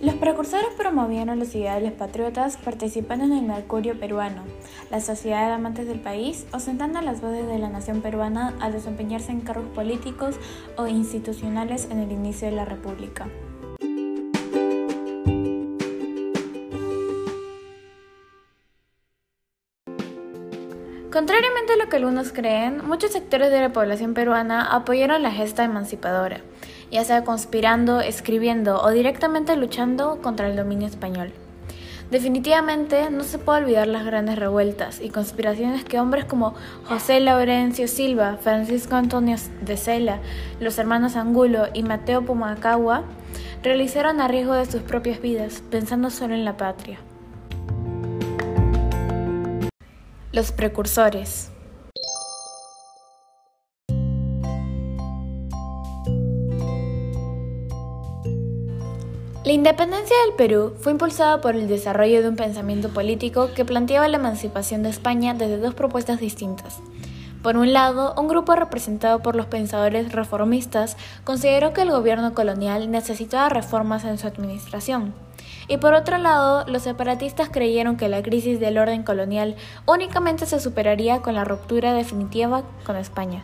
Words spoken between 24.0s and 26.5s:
peruana apoyaron la gesta emancipadora,